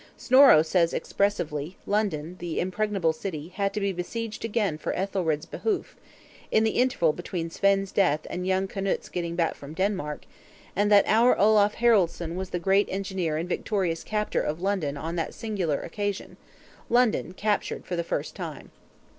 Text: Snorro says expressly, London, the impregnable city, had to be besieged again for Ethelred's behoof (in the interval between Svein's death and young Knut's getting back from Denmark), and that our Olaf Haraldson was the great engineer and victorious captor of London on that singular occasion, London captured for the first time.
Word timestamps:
Snorro 0.17 0.63
says 0.63 0.95
expressly, 0.95 1.77
London, 1.85 2.37
the 2.39 2.59
impregnable 2.59 3.13
city, 3.13 3.49
had 3.49 3.71
to 3.75 3.79
be 3.79 3.93
besieged 3.93 4.43
again 4.43 4.79
for 4.79 4.93
Ethelred's 4.95 5.45
behoof 5.45 5.95
(in 6.49 6.63
the 6.63 6.71
interval 6.81 7.13
between 7.13 7.51
Svein's 7.51 7.91
death 7.91 8.25
and 8.27 8.47
young 8.47 8.67
Knut's 8.67 9.09
getting 9.09 9.35
back 9.35 9.53
from 9.53 9.75
Denmark), 9.75 10.23
and 10.75 10.91
that 10.91 11.05
our 11.05 11.37
Olaf 11.37 11.75
Haraldson 11.75 12.35
was 12.35 12.49
the 12.49 12.57
great 12.57 12.87
engineer 12.89 13.37
and 13.37 13.47
victorious 13.47 14.03
captor 14.03 14.41
of 14.41 14.59
London 14.59 14.97
on 14.97 15.17
that 15.17 15.35
singular 15.35 15.79
occasion, 15.81 16.35
London 16.89 17.35
captured 17.35 17.85
for 17.85 17.95
the 17.95 18.03
first 18.03 18.35
time. 18.35 18.71